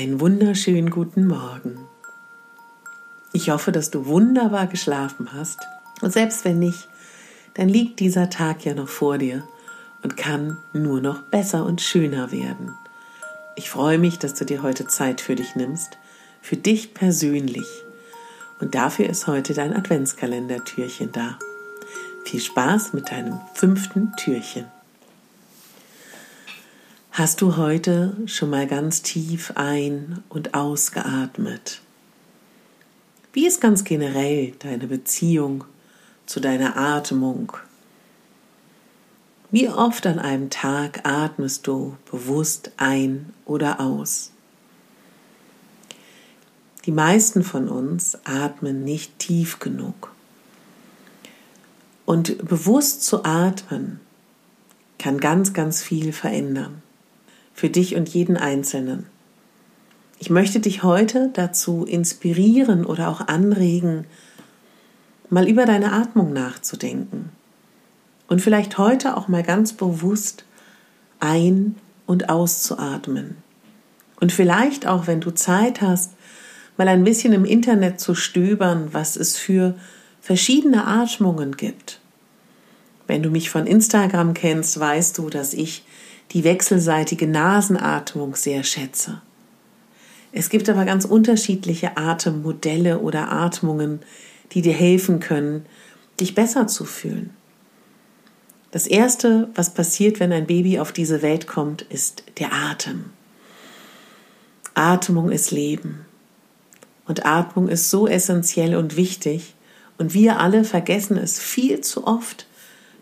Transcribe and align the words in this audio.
Einen 0.00 0.18
wunderschönen 0.18 0.88
guten 0.88 1.26
Morgen. 1.26 1.78
Ich 3.34 3.50
hoffe, 3.50 3.70
dass 3.70 3.90
du 3.90 4.06
wunderbar 4.06 4.66
geschlafen 4.66 5.34
hast. 5.34 5.58
Und 6.00 6.10
selbst 6.10 6.46
wenn 6.46 6.58
nicht, 6.58 6.88
dann 7.52 7.68
liegt 7.68 8.00
dieser 8.00 8.30
Tag 8.30 8.64
ja 8.64 8.72
noch 8.72 8.88
vor 8.88 9.18
dir 9.18 9.44
und 10.02 10.16
kann 10.16 10.56
nur 10.72 11.02
noch 11.02 11.20
besser 11.24 11.66
und 11.66 11.82
schöner 11.82 12.32
werden. 12.32 12.74
Ich 13.56 13.68
freue 13.68 13.98
mich, 13.98 14.18
dass 14.18 14.32
du 14.32 14.46
dir 14.46 14.62
heute 14.62 14.86
Zeit 14.86 15.20
für 15.20 15.34
dich 15.34 15.54
nimmst, 15.54 15.98
für 16.40 16.56
dich 16.56 16.94
persönlich. 16.94 17.68
Und 18.58 18.74
dafür 18.74 19.06
ist 19.06 19.26
heute 19.26 19.52
dein 19.52 19.76
Adventskalendertürchen 19.76 21.12
da. 21.12 21.38
Viel 22.24 22.40
Spaß 22.40 22.94
mit 22.94 23.10
deinem 23.10 23.38
fünften 23.52 24.14
Türchen. 24.16 24.64
Hast 27.12 27.40
du 27.40 27.56
heute 27.56 28.16
schon 28.26 28.50
mal 28.50 28.68
ganz 28.68 29.02
tief 29.02 29.54
ein- 29.56 30.22
und 30.28 30.54
ausgeatmet? 30.54 31.80
Wie 33.32 33.48
ist 33.48 33.60
ganz 33.60 33.82
generell 33.82 34.52
deine 34.60 34.86
Beziehung 34.86 35.64
zu 36.26 36.38
deiner 36.38 36.76
Atmung? 36.76 37.52
Wie 39.50 39.68
oft 39.68 40.06
an 40.06 40.20
einem 40.20 40.50
Tag 40.50 41.00
atmest 41.04 41.66
du 41.66 41.96
bewusst 42.08 42.70
ein 42.76 43.34
oder 43.44 43.80
aus? 43.80 44.30
Die 46.86 46.92
meisten 46.92 47.42
von 47.42 47.68
uns 47.68 48.18
atmen 48.22 48.84
nicht 48.84 49.18
tief 49.18 49.58
genug. 49.58 50.12
Und 52.06 52.38
bewusst 52.46 53.02
zu 53.02 53.24
atmen 53.24 53.98
kann 55.00 55.18
ganz, 55.18 55.52
ganz 55.52 55.82
viel 55.82 56.12
verändern 56.12 56.84
für 57.54 57.68
dich 57.68 57.96
und 57.96 58.08
jeden 58.08 58.36
Einzelnen. 58.36 59.06
Ich 60.18 60.30
möchte 60.30 60.60
dich 60.60 60.82
heute 60.82 61.30
dazu 61.32 61.84
inspirieren 61.84 62.84
oder 62.84 63.08
auch 63.08 63.26
anregen, 63.26 64.06
mal 65.30 65.48
über 65.48 65.64
deine 65.64 65.92
Atmung 65.92 66.32
nachzudenken 66.32 67.30
und 68.28 68.40
vielleicht 68.40 68.78
heute 68.78 69.16
auch 69.16 69.28
mal 69.28 69.42
ganz 69.42 69.72
bewusst 69.72 70.44
ein- 71.20 71.74
und 72.06 72.28
auszuatmen. 72.28 73.36
Und 74.20 74.32
vielleicht 74.32 74.86
auch, 74.86 75.06
wenn 75.06 75.20
du 75.20 75.30
Zeit 75.30 75.80
hast, 75.80 76.12
mal 76.76 76.88
ein 76.88 77.04
bisschen 77.04 77.32
im 77.32 77.44
Internet 77.44 78.00
zu 78.00 78.14
stöbern, 78.14 78.88
was 78.92 79.16
es 79.16 79.36
für 79.36 79.74
verschiedene 80.20 80.86
Atmungen 80.86 81.56
gibt. 81.56 82.00
Wenn 83.06 83.22
du 83.22 83.30
mich 83.30 83.50
von 83.50 83.66
Instagram 83.66 84.34
kennst, 84.34 84.78
weißt 84.78 85.18
du, 85.18 85.30
dass 85.30 85.54
ich 85.54 85.84
die 86.32 86.44
wechselseitige 86.44 87.26
Nasenatmung 87.26 88.36
sehr 88.36 88.62
schätze. 88.62 89.20
Es 90.32 90.48
gibt 90.48 90.68
aber 90.68 90.84
ganz 90.84 91.04
unterschiedliche 91.04 91.96
Atemmodelle 91.96 93.00
oder 93.00 93.32
Atmungen, 93.32 94.00
die 94.52 94.62
dir 94.62 94.72
helfen 94.72 95.18
können, 95.18 95.66
dich 96.20 96.34
besser 96.34 96.66
zu 96.66 96.84
fühlen. 96.84 97.30
Das 98.70 98.86
Erste, 98.86 99.48
was 99.54 99.74
passiert, 99.74 100.20
wenn 100.20 100.32
ein 100.32 100.46
Baby 100.46 100.78
auf 100.78 100.92
diese 100.92 101.22
Welt 101.22 101.48
kommt, 101.48 101.82
ist 101.82 102.22
der 102.38 102.52
Atem. 102.52 103.06
Atmung 104.74 105.32
ist 105.32 105.50
Leben. 105.50 106.06
Und 107.06 107.26
Atmung 107.26 107.66
ist 107.66 107.90
so 107.90 108.06
essentiell 108.06 108.76
und 108.76 108.96
wichtig. 108.96 109.56
Und 109.98 110.14
wir 110.14 110.38
alle 110.38 110.62
vergessen 110.62 111.16
es 111.16 111.40
viel 111.40 111.80
zu 111.80 112.06
oft, 112.06 112.46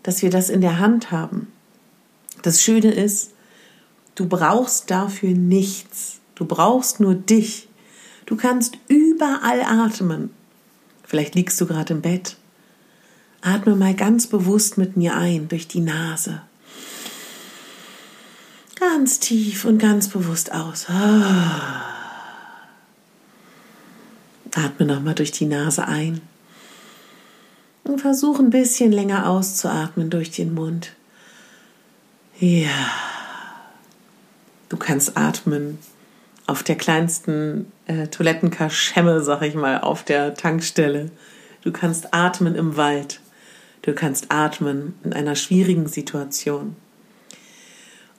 dass 0.01 0.23
wir 0.23 0.31
das 0.31 0.49
in 0.49 0.61
der 0.61 0.79
Hand 0.79 1.11
haben. 1.11 1.51
Das 2.41 2.61
Schöne 2.61 2.91
ist, 2.91 3.31
du 4.15 4.27
brauchst 4.27 4.89
dafür 4.91 5.31
nichts. 5.31 6.19
Du 6.35 6.45
brauchst 6.45 6.99
nur 6.99 7.15
dich. 7.15 7.67
Du 8.25 8.35
kannst 8.37 8.77
überall 8.87 9.61
atmen. 9.61 10.29
Vielleicht 11.03 11.35
liegst 11.35 11.59
du 11.59 11.65
gerade 11.65 11.93
im 11.93 12.01
Bett. 12.01 12.37
Atme 13.41 13.75
mal 13.75 13.95
ganz 13.95 14.27
bewusst 14.27 14.77
mit 14.77 14.95
mir 14.95 15.15
ein 15.15 15.47
durch 15.47 15.67
die 15.67 15.81
Nase. 15.81 16.41
Ganz 18.79 19.19
tief 19.19 19.65
und 19.65 19.79
ganz 19.79 20.07
bewusst 20.07 20.53
aus. 20.53 20.85
Atme 24.55 24.85
nochmal 24.85 25.15
durch 25.15 25.31
die 25.31 25.45
Nase 25.45 25.87
ein. 25.87 26.21
Und 27.83 27.99
versuch 27.99 28.39
ein 28.39 28.51
bisschen 28.51 28.91
länger 28.91 29.29
auszuatmen 29.29 30.09
durch 30.09 30.31
den 30.31 30.53
Mund. 30.53 30.93
Ja. 32.39 32.69
Du 34.69 34.77
kannst 34.77 35.17
atmen 35.17 35.79
auf 36.47 36.63
der 36.63 36.75
kleinsten 36.75 37.71
äh, 37.85 38.07
Toilettenkaschemme, 38.07 39.21
sag 39.21 39.41
ich 39.41 39.55
mal, 39.55 39.81
auf 39.81 40.03
der 40.03 40.35
Tankstelle. 40.35 41.11
Du 41.63 41.71
kannst 41.71 42.13
atmen 42.13 42.55
im 42.55 42.77
Wald. 42.77 43.19
Du 43.81 43.93
kannst 43.93 44.31
atmen 44.31 44.93
in 45.03 45.13
einer 45.13 45.35
schwierigen 45.35 45.87
Situation. 45.87 46.75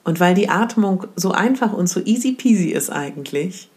Und 0.03 0.19
weil 0.19 0.33
die 0.33 0.49
Atmung 0.49 1.07
so 1.15 1.31
einfach 1.31 1.73
und 1.73 1.87
so 1.87 1.99
easy 2.01 2.33
peasy 2.33 2.69
ist 2.69 2.89
eigentlich 2.89 3.69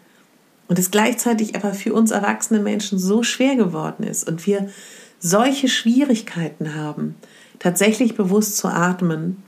und 0.68 0.78
es 0.78 0.90
gleichzeitig 0.90 1.54
aber 1.56 1.74
für 1.74 1.92
uns 1.92 2.10
erwachsene 2.10 2.60
Menschen 2.60 2.98
so 2.98 3.22
schwer 3.22 3.56
geworden 3.56 4.04
ist 4.04 4.26
und 4.26 4.46
wir 4.46 4.70
solche 5.18 5.68
Schwierigkeiten 5.68 6.74
haben, 6.74 7.16
tatsächlich 7.58 8.14
bewusst 8.14 8.56
zu 8.56 8.68
atmen, 8.68 9.42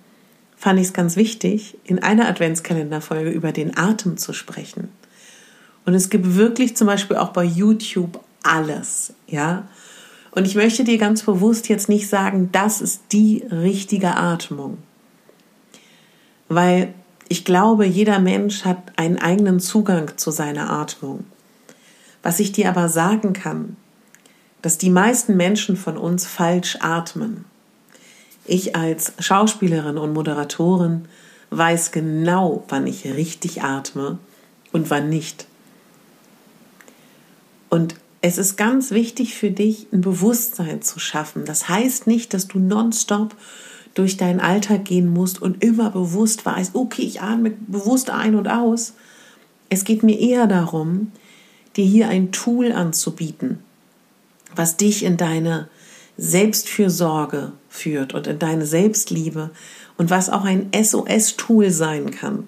fand 0.57 0.81
ich 0.81 0.87
es 0.87 0.93
ganz 0.93 1.17
wichtig, 1.17 1.77
in 1.85 2.03
einer 2.03 2.29
Adventskalenderfolge 2.29 3.31
über 3.31 3.53
den 3.53 3.77
Atem 3.77 4.17
zu 4.17 4.33
sprechen. 4.33 4.89
Und 5.85 5.95
es 5.95 6.11
gibt 6.11 6.35
wirklich 6.35 6.77
zum 6.77 6.87
Beispiel 6.87 7.17
auch 7.17 7.31
bei 7.31 7.45
YouTube 7.45 8.21
alles, 8.43 9.15
ja. 9.27 9.69
Und 10.33 10.47
ich 10.47 10.55
möchte 10.55 10.85
dir 10.85 10.99
ganz 10.99 11.23
bewusst 11.23 11.69
jetzt 11.69 11.89
nicht 11.89 12.09
sagen, 12.09 12.51
das 12.53 12.81
ist 12.81 13.05
die 13.13 13.45
richtige 13.51 14.17
Atmung. 14.17 14.79
Weil 16.49 16.93
ich 17.29 17.45
glaube, 17.45 17.87
jeder 17.87 18.19
Mensch 18.19 18.65
hat 18.65 18.79
einen 18.97 19.19
eigenen 19.19 19.61
Zugang 19.61 20.17
zu 20.17 20.31
seiner 20.31 20.71
Atmung. 20.71 21.25
Was 22.23 22.41
ich 22.41 22.53
dir 22.53 22.69
aber 22.69 22.89
sagen 22.89 23.33
kann, 23.33 23.77
dass 24.63 24.79
die 24.79 24.91
meisten 24.91 25.37
Menschen 25.37 25.77
von 25.77 25.97
uns 25.97 26.27
falsch 26.27 26.79
atmen. 26.81 27.45
Ich 28.47 28.77
als 28.77 29.13
Schauspielerin 29.19 29.99
und 29.99 30.13
Moderatorin 30.13 31.07
weiß 31.51 31.93
genau, 31.93 32.65
wann 32.69 32.87
ich 32.87 33.05
richtig 33.05 33.63
atme 33.63 34.19
und 34.73 34.91
wann 34.91 35.09
nicht. 35.09 35.47
Und 37.69 37.97
es 38.21 38.39
ist 38.39 38.57
ganz 38.57 38.91
wichtig 38.91 39.35
für 39.35 39.51
dich, 39.51 39.87
ein 39.93 40.01
Bewusstsein 40.01 40.83
zu 40.83 40.99
schaffen. 40.99 41.45
Das 41.45 41.69
heißt 41.69 42.07
nicht, 42.07 42.35
dass 42.35 42.49
du 42.49 42.59
nonstop 42.59 43.37
durch 43.95 44.17
deinen 44.17 44.41
Alltag 44.41 44.85
gehen 44.85 45.13
musst 45.13 45.41
und 45.41 45.63
immer 45.65 45.91
bewusst 45.91 46.45
weißt, 46.45 46.75
okay, 46.75 47.03
ich 47.03 47.23
atme 47.23 47.53
bewusst 47.67 48.11
ein 48.11 48.35
und 48.35 48.49
aus. 48.49 48.95
Es 49.69 49.85
geht 49.85 50.03
mir 50.03 50.19
eher 50.19 50.47
darum, 50.47 51.13
dir 51.77 51.85
hier 51.85 52.09
ein 52.09 52.31
Tool 52.31 52.73
anzubieten, 52.73 53.59
was 54.55 54.77
dich 54.77 55.03
in 55.03 55.17
deine 55.17 55.69
Selbstfürsorge 56.19 57.53
führt 57.77 58.15
und 58.15 58.27
in 58.27 58.39
deine 58.39 58.67
Selbstliebe 58.67 59.51
und 59.97 60.11
was 60.11 60.31
auch 60.31 60.45
ein 60.45 60.71
SOS-Tool 60.75 61.71
sein 61.71 62.11
kann. 62.11 62.47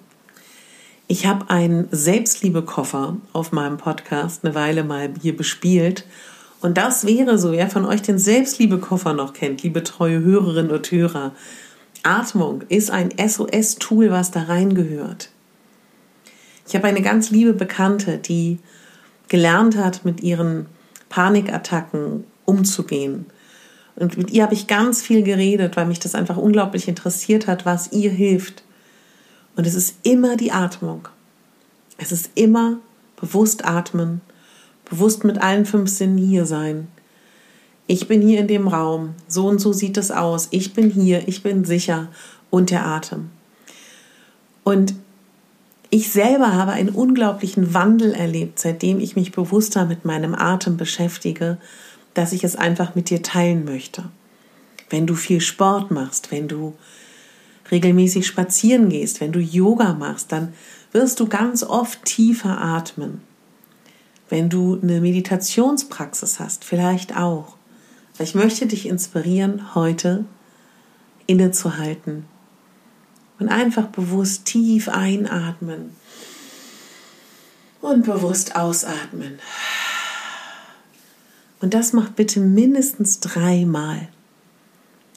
Ich 1.07 1.25
habe 1.25 1.49
einen 1.49 1.87
Selbstliebe-Koffer 1.91 3.17
auf 3.33 3.51
meinem 3.51 3.77
Podcast 3.77 4.45
eine 4.45 4.53
Weile 4.53 4.83
mal 4.83 5.11
hier 5.19 5.35
bespielt. 5.35 6.05
Und 6.61 6.77
das 6.77 7.05
wäre 7.05 7.39
so, 7.39 7.51
wer 7.51 7.69
von 7.69 7.85
euch 7.85 8.01
den 8.01 8.19
Selbstliebe-Koffer 8.19 9.13
noch 9.13 9.33
kennt, 9.33 9.63
liebe 9.63 9.83
treue 9.83 10.19
Hörerinnen 10.19 10.71
und 10.71 10.91
Hörer. 10.91 11.31
Atmung 12.03 12.63
ist 12.69 12.91
ein 12.91 13.09
SOS-Tool, 13.17 14.11
was 14.11 14.31
da 14.31 14.43
reingehört. 14.43 15.29
Ich 16.67 16.75
habe 16.75 16.87
eine 16.87 17.01
ganz 17.01 17.31
liebe 17.31 17.53
Bekannte, 17.53 18.19
die 18.19 18.59
gelernt 19.29 19.75
hat, 19.77 20.05
mit 20.05 20.21
ihren 20.21 20.67
Panikattacken 21.09 22.23
umzugehen 22.45 23.25
und 23.99 24.17
mit 24.17 24.31
ihr 24.31 24.43
habe 24.43 24.53
ich 24.53 24.67
ganz 24.67 25.01
viel 25.01 25.23
geredet, 25.23 25.75
weil 25.75 25.85
mich 25.85 25.99
das 25.99 26.15
einfach 26.15 26.37
unglaublich 26.37 26.87
interessiert 26.87 27.47
hat, 27.47 27.65
was 27.65 27.91
ihr 27.91 28.11
hilft. 28.11 28.63
Und 29.55 29.67
es 29.67 29.75
ist 29.75 29.95
immer 30.03 30.37
die 30.37 30.51
Atmung. 30.51 31.07
Es 31.97 32.11
ist 32.11 32.31
immer 32.35 32.77
bewusst 33.19 33.65
atmen, 33.65 34.21
bewusst 34.89 35.25
mit 35.25 35.41
allen 35.41 35.65
fünf 35.65 35.89
Sinnen 35.89 36.17
hier 36.17 36.45
sein. 36.45 36.87
Ich 37.87 38.07
bin 38.07 38.21
hier 38.21 38.39
in 38.39 38.47
dem 38.47 38.67
Raum, 38.67 39.15
so 39.27 39.47
und 39.47 39.59
so 39.59 39.73
sieht 39.73 39.97
es 39.97 40.11
aus, 40.11 40.47
ich 40.51 40.73
bin 40.73 40.89
hier, 40.89 41.27
ich 41.27 41.43
bin 41.43 41.65
sicher 41.65 42.07
und 42.49 42.69
der 42.69 42.85
Atem. 42.85 43.31
Und 44.63 44.93
ich 45.89 46.11
selber 46.11 46.53
habe 46.53 46.71
einen 46.71 46.89
unglaublichen 46.89 47.73
Wandel 47.73 48.13
erlebt, 48.13 48.59
seitdem 48.59 48.99
ich 48.99 49.15
mich 49.15 49.31
bewusster 49.31 49.85
mit 49.85 50.05
meinem 50.05 50.35
Atem 50.35 50.77
beschäftige, 50.77 51.57
dass 52.13 52.33
ich 52.33 52.43
es 52.43 52.55
einfach 52.55 52.95
mit 52.95 53.09
dir 53.09 53.21
teilen 53.21 53.65
möchte. 53.65 54.05
Wenn 54.89 55.07
du 55.07 55.15
viel 55.15 55.41
Sport 55.41 55.91
machst, 55.91 56.31
wenn 56.31 56.47
du 56.47 56.75
regelmäßig 57.71 58.25
spazieren 58.25 58.89
gehst, 58.89 59.21
wenn 59.21 59.31
du 59.31 59.39
Yoga 59.39 59.93
machst, 59.93 60.31
dann 60.31 60.53
wirst 60.91 61.19
du 61.19 61.27
ganz 61.27 61.63
oft 61.63 62.03
tiefer 62.05 62.59
atmen. 62.59 63.21
Wenn 64.29 64.49
du 64.49 64.79
eine 64.81 65.01
Meditationspraxis 65.01 66.39
hast, 66.39 66.63
vielleicht 66.63 67.15
auch. 67.15 67.55
Ich 68.19 68.35
möchte 68.35 68.65
dich 68.65 68.85
inspirieren, 68.85 69.75
heute 69.75 70.25
innezuhalten 71.25 72.25
und 73.39 73.49
einfach 73.49 73.87
bewusst 73.87 74.45
tief 74.45 74.89
einatmen 74.89 75.95
und 77.81 78.05
bewusst 78.05 78.55
ausatmen. 78.55 79.39
Und 81.61 81.73
das 81.73 81.93
macht 81.93 82.15
bitte 82.15 82.39
mindestens 82.39 83.19
dreimal. 83.19 84.07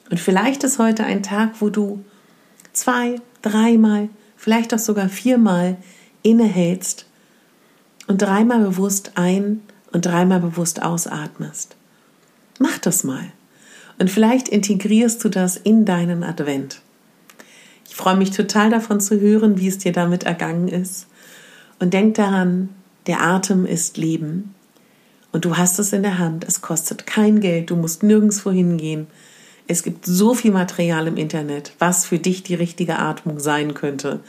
Und 0.09 0.19
vielleicht 0.19 0.63
ist 0.63 0.79
heute 0.79 1.05
ein 1.05 1.23
Tag, 1.23 1.61
wo 1.61 1.69
du 1.69 2.03
zwei, 2.73 3.15
dreimal, 3.41 4.09
vielleicht 4.35 4.73
auch 4.73 4.79
sogar 4.79 5.09
viermal 5.09 5.77
innehältst 6.21 7.05
und 8.07 8.21
dreimal 8.21 8.59
bewusst 8.59 9.13
ein 9.15 9.61
und 9.91 10.05
dreimal 10.05 10.39
bewusst 10.39 10.81
ausatmest. 10.81 11.75
Mach 12.59 12.77
das 12.79 13.03
mal. 13.03 13.31
Und 13.99 14.09
vielleicht 14.09 14.49
integrierst 14.49 15.23
du 15.23 15.29
das 15.29 15.55
in 15.55 15.85
deinen 15.85 16.23
Advent. 16.23 16.81
Ich 17.87 17.95
freue 17.95 18.17
mich 18.17 18.31
total 18.31 18.69
davon 18.69 18.99
zu 18.99 19.19
hören, 19.19 19.59
wie 19.59 19.67
es 19.67 19.77
dir 19.77 19.91
damit 19.91 20.23
ergangen 20.23 20.67
ist. 20.67 21.07
Und 21.79 21.93
denk 21.93 22.15
daran, 22.15 22.69
der 23.07 23.21
Atem 23.21 23.65
ist 23.65 23.97
Leben. 23.97 24.55
Und 25.33 25.45
du 25.45 25.57
hast 25.57 25.79
es 25.79 25.91
in 25.91 26.03
der 26.03 26.19
Hand. 26.19 26.45
Es 26.47 26.61
kostet 26.61 27.07
kein 27.07 27.41
Geld. 27.41 27.71
Du 27.71 27.75
musst 27.75 28.03
nirgendwo 28.03 28.51
hingehen. 28.51 29.07
Es 29.67 29.81
gibt 29.81 30.05
so 30.05 30.35
viel 30.35 30.51
Material 30.51 31.07
im 31.07 31.17
Internet, 31.17 31.73
was 31.79 32.05
für 32.05 32.19
dich 32.19 32.43
die 32.43 32.53
richtige 32.53 32.99
Atmung 32.99 33.39
sein 33.39 33.73
könnte. 33.73 34.19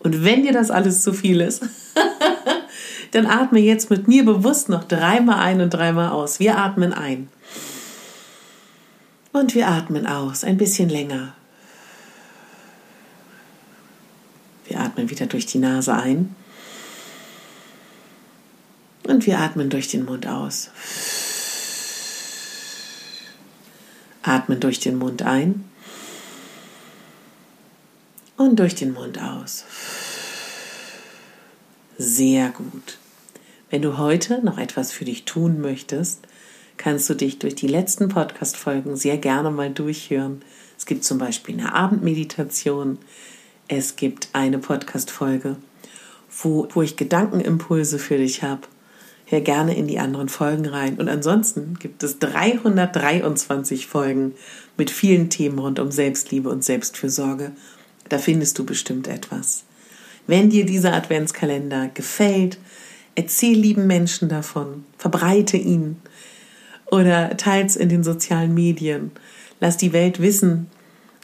Und 0.00 0.22
wenn 0.22 0.42
dir 0.42 0.52
das 0.52 0.70
alles 0.70 1.02
zu 1.02 1.14
viel 1.14 1.40
ist, 1.40 1.62
dann 3.12 3.26
atme 3.26 3.58
jetzt 3.58 3.88
mit 3.88 4.06
mir 4.06 4.24
bewusst 4.24 4.68
noch 4.68 4.84
dreimal 4.84 5.38
ein 5.38 5.62
und 5.62 5.70
dreimal 5.70 6.10
aus. 6.10 6.40
Wir 6.40 6.58
atmen 6.58 6.92
ein. 6.92 7.28
Und 9.32 9.54
wir 9.54 9.68
atmen 9.68 10.06
aus, 10.06 10.44
ein 10.44 10.58
bisschen 10.58 10.90
länger. 10.90 11.34
Wir 14.66 14.80
atmen 14.80 15.08
wieder 15.08 15.26
durch 15.26 15.46
die 15.46 15.58
Nase 15.58 15.94
ein. 15.94 16.34
Und 19.10 19.26
wir 19.26 19.40
atmen 19.40 19.70
durch 19.70 19.88
den 19.88 20.04
Mund 20.04 20.28
aus. 20.28 20.70
Atmen 24.22 24.60
durch 24.60 24.78
den 24.78 24.98
Mund 24.98 25.22
ein 25.22 25.64
und 28.36 28.60
durch 28.60 28.76
den 28.76 28.92
Mund 28.92 29.20
aus. 29.20 29.64
Sehr 31.98 32.50
gut. 32.50 32.98
Wenn 33.68 33.82
du 33.82 33.98
heute 33.98 34.44
noch 34.44 34.58
etwas 34.58 34.92
für 34.92 35.04
dich 35.04 35.24
tun 35.24 35.60
möchtest, 35.60 36.20
kannst 36.76 37.10
du 37.10 37.14
dich 37.14 37.40
durch 37.40 37.56
die 37.56 37.66
letzten 37.66 38.10
Podcast-Folgen 38.10 38.94
sehr 38.94 39.18
gerne 39.18 39.50
mal 39.50 39.70
durchhören. 39.70 40.42
Es 40.78 40.86
gibt 40.86 41.02
zum 41.02 41.18
Beispiel 41.18 41.58
eine 41.58 41.74
Abendmeditation, 41.74 42.98
es 43.66 43.96
gibt 43.96 44.28
eine 44.34 44.60
Podcast-Folge, 44.60 45.56
wo, 46.30 46.68
wo 46.70 46.82
ich 46.82 46.96
Gedankenimpulse 46.96 47.98
für 47.98 48.16
dich 48.16 48.44
habe. 48.44 48.68
Hör 49.30 49.40
gerne 49.40 49.76
in 49.76 49.86
die 49.86 50.00
anderen 50.00 50.28
Folgen 50.28 50.66
rein. 50.66 50.98
Und 50.98 51.08
ansonsten 51.08 51.78
gibt 51.78 52.02
es 52.02 52.18
323 52.18 53.86
Folgen 53.86 54.34
mit 54.76 54.90
vielen 54.90 55.30
Themen 55.30 55.60
rund 55.60 55.78
um 55.78 55.92
Selbstliebe 55.92 56.48
und 56.48 56.64
Selbstfürsorge. 56.64 57.52
Da 58.08 58.18
findest 58.18 58.58
du 58.58 58.66
bestimmt 58.66 59.06
etwas. 59.06 59.62
Wenn 60.26 60.50
dir 60.50 60.66
dieser 60.66 60.94
Adventskalender 60.94 61.90
gefällt, 61.94 62.58
erzähl 63.14 63.56
lieben 63.56 63.86
Menschen 63.86 64.28
davon, 64.28 64.84
verbreite 64.98 65.56
ihn 65.56 65.98
oder 66.90 67.36
teils 67.36 67.76
in 67.76 67.88
den 67.88 68.02
sozialen 68.02 68.52
Medien. 68.52 69.12
Lass 69.60 69.76
die 69.76 69.92
Welt 69.92 70.20
wissen, 70.20 70.66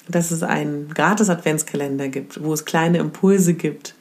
dass 0.07 0.31
es 0.31 0.45
einen 0.45 0.95
Gratis-Adventskalender 0.95 2.07
gibt, 2.07 2.41
wo 2.41 2.53
es 2.53 2.65
kleine 2.65 2.99
Impulse 2.99 3.55
gibt, 3.55 3.97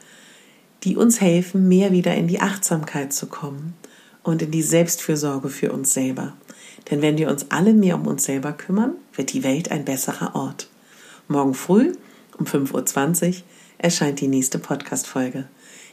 die 0.83 0.95
uns 0.95 1.21
helfen, 1.21 1.67
mehr 1.67 1.91
wieder 1.91 2.13
in 2.13 2.27
die 2.27 2.39
Achtsamkeit 2.39 3.11
zu 3.11 3.25
kommen 3.25 3.73
und 4.25 4.41
in 4.41 4.49
die 4.51 4.63
Selbstfürsorge 4.63 5.49
für 5.49 5.71
uns 5.71 5.93
selber. 5.93 6.33
Denn 6.89 7.01
wenn 7.01 7.17
wir 7.17 7.29
uns 7.29 7.45
alle 7.49 7.73
mehr 7.73 7.95
um 7.95 8.07
uns 8.07 8.25
selber 8.25 8.53
kümmern, 8.53 8.95
wird 9.13 9.31
die 9.33 9.43
Welt 9.43 9.71
ein 9.71 9.85
besserer 9.85 10.35
Ort. 10.35 10.67
Morgen 11.27 11.53
früh 11.53 11.93
um 12.37 12.45
5.20 12.45 13.27
Uhr 13.27 13.35
erscheint 13.77 14.19
die 14.19 14.27
nächste 14.27 14.57
Podcast-Folge. 14.57 15.45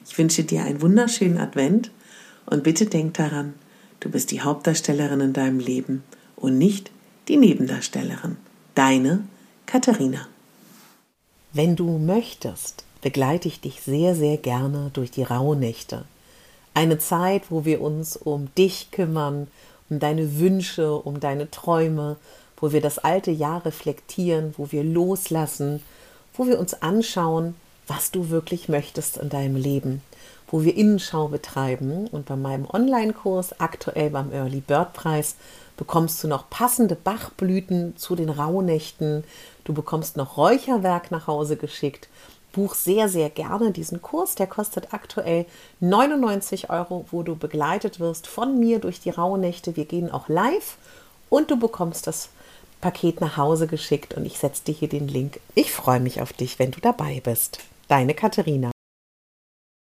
Ich 0.07 0.17
wünsche 0.17 0.45
dir 0.45 0.65
einen 0.65 0.81
wunderschönen 0.81 1.39
Advent 1.39 1.91
und 2.47 2.65
bitte 2.65 2.87
denk 2.87 3.15
daran, 3.15 3.53
du 4.01 4.09
bist 4.09 4.31
die 4.31 4.41
Hauptdarstellerin 4.41 5.21
in 5.21 5.33
deinem 5.35 5.59
Leben 5.59 6.03
und 6.35 6.57
nicht 6.57 6.91
die 7.29 7.37
Nebendarstellerin. 7.37 8.39
Deine 8.75 9.25
Katharina. 9.67 10.27
Wenn 11.53 11.77
du 11.77 11.99
möchtest, 11.99 12.85
begleite 13.03 13.49
ich 13.49 13.61
dich 13.61 13.83
sehr, 13.83 14.15
sehr 14.15 14.39
gerne 14.39 14.91
durch 14.95 15.11
die 15.11 15.23
Rauhnächte. 15.23 16.07
Eine 16.75 16.99
Zeit, 16.99 17.51
wo 17.51 17.65
wir 17.65 17.81
uns 17.81 18.17
um 18.17 18.55
dich 18.55 18.91
kümmern, 18.91 19.49
um 19.91 19.99
deine 19.99 20.39
Wünsche, 20.39 20.95
um 20.95 21.21
deine 21.21 21.51
Träume, 21.51 22.17
wo 22.57 22.73
wir 22.73 22.81
das 22.81 22.99
alte 22.99 23.31
Jahr 23.31 23.65
reflektieren, 23.67 24.55
wo 24.57 24.73
wir 24.73 24.83
loslassen, 24.83 25.83
wo 26.35 26.47
wir 26.47 26.59
uns 26.59 26.81
anschauen, 26.81 27.55
was 27.87 28.11
du 28.11 28.31
wirklich 28.31 28.69
möchtest 28.69 29.19
in 29.19 29.29
deinem 29.29 29.57
Leben, 29.57 30.01
wo 30.49 30.63
wir 30.63 30.75
Innenschau 30.75 31.29
betreiben. 31.29 32.07
Und 32.07 32.27
bei 32.27 32.37
meinem 32.37 32.67
Online-Kurs, 32.73 33.61
aktuell 33.61 34.11
beim 34.11 34.33
Early 34.33 34.61
Bird 34.61 34.95
Preis, 34.95 35.37
bekommst 35.77 36.23
du 36.23 36.29
noch 36.29 36.49
passende 36.49 36.95
Bachblüten 36.95 37.97
zu 37.97 38.15
den 38.15 38.31
Rauhnächten. 38.31 39.25
Du 39.65 39.75
bekommst 39.75 40.17
noch 40.17 40.37
Räucherwerk 40.37 41.11
nach 41.11 41.27
Hause 41.27 41.57
geschickt. 41.57 42.09
Buch 42.53 42.75
sehr, 42.75 43.09
sehr 43.09 43.31
gerne 43.31 43.73
diesen 43.73 44.03
Kurs. 44.03 44.35
Der 44.35 44.47
kostet 44.47 44.93
aktuell 44.93 45.47
99 45.81 46.71
Euro, 46.71 47.07
wo 47.11 47.23
du 47.23 47.35
begleitet 47.35 47.99
wirst 47.99 48.27
von 48.27 48.59
mir 48.59 48.79
durch 48.79 49.01
die 49.01 49.11
Rauhnächte. 49.11 49.77
Wir 49.77 49.87
gehen 49.87 50.11
auch 50.11 50.29
live 50.29 50.77
und 51.31 51.51
du 51.51 51.59
bekommst 51.59 52.07
das 52.07 52.29
Paket 52.81 53.21
nach 53.21 53.37
Hause 53.37 53.67
geschickt 53.67 54.15
und 54.15 54.27
ich 54.27 54.39
setze 54.39 54.65
dir 54.65 54.75
hier 54.75 54.89
den 54.89 55.09
Link. 55.09 55.41
Ich 55.55 55.73
freue 55.73 56.01
mich 56.01 56.21
auf 56.21 56.33
dich, 56.33 56.59
wenn 56.59 56.73
du 56.73 56.81
dabei 56.81 57.21
bist. 57.25 57.61
Deine 57.89 58.15
Katharina. 58.15 58.73